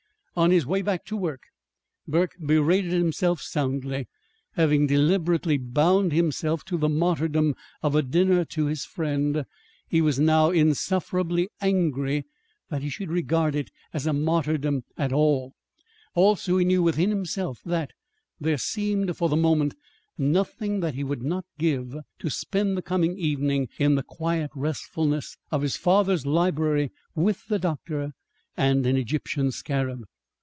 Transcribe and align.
On 0.33 0.49
his 0.49 0.65
way 0.65 0.81
back 0.81 1.03
to 1.07 1.17
work 1.17 1.41
Burke 2.07 2.37
berated 2.43 2.93
himself 2.93 3.41
soundly. 3.41 4.07
Having 4.53 4.87
deliberately 4.87 5.57
bound 5.57 6.13
himself 6.13 6.63
to 6.65 6.77
the 6.77 6.87
martyrdom 6.87 7.53
of 7.83 7.95
a 7.95 8.01
dinner 8.01 8.45
to 8.45 8.67
his 8.67 8.85
friend, 8.85 9.43
he 9.89 9.99
was 9.99 10.21
now 10.21 10.49
insufferably 10.51 11.49
angry 11.59 12.23
that 12.69 12.81
he 12.81 12.87
should 12.87 13.11
regard 13.11 13.55
it 13.57 13.71
as 13.93 14.07
a 14.07 14.13
martyrdom 14.13 14.85
at 14.97 15.11
all. 15.11 15.51
Also 16.15 16.55
he 16.57 16.63
knew 16.63 16.81
within 16.81 17.09
himself 17.09 17.59
that 17.65 17.91
there 18.39 18.57
seemed, 18.57 19.17
for 19.17 19.27
the 19.27 19.35
moment, 19.35 19.75
nothing 20.17 20.79
that 20.79 20.95
he 20.95 21.03
would 21.03 21.21
not 21.23 21.43
give 21.57 21.93
to 22.19 22.29
spend 22.29 22.77
the 22.77 22.81
coming 22.81 23.17
evening 23.17 23.67
in 23.77 23.95
the 23.95 24.01
quiet 24.03 24.49
restfulness 24.55 25.35
of 25.51 25.61
his 25.61 25.75
father's 25.75 26.25
library 26.25 26.89
with 27.15 27.45
the 27.49 27.59
doctor 27.59 28.13
and 28.55 28.85
an 28.85 28.95
Egyptian 28.95 29.51
scarab. 29.51 30.05